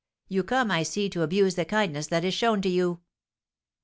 You 0.27 0.43
come, 0.43 0.71
I 0.71 0.81
see, 0.81 1.09
to 1.09 1.21
abuse 1.21 1.53
the 1.53 1.63
kindness 1.63 2.07
that 2.07 2.25
is 2.25 2.33
shown 2.33 2.59
to 2.63 2.69
you." 2.69 3.01